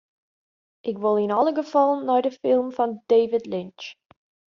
Ik 0.89 0.97
wol 1.03 1.19
yn 1.23 1.35
alle 1.39 1.53
gefallen 1.59 2.01
nei 2.07 2.21
dy 2.25 2.31
film 2.41 2.67
fan 2.77 2.91
David 3.13 3.43
Lynch. 3.53 3.85